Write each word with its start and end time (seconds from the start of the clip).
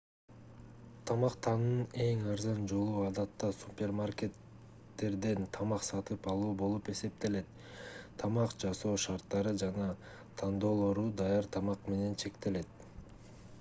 тамактануунун 1.09 1.83
эң 2.05 2.23
арзан 2.35 2.63
жолу 2.71 3.03
адатта 3.09 3.49
супермакерттерден 3.57 5.45
тамак 5.57 5.85
сатып 5.89 6.25
алуу 6.33 6.55
болуп 6.63 6.89
эсептелет 6.95 7.53
тамак 8.23 8.55
жасоо 8.65 8.93
шарттары 9.05 9.55
жана 9.65 9.91
тандоолору 10.43 11.05
даяр 11.23 11.49
тамак 11.59 11.89
менен 11.93 12.17
чектелет 12.25 12.87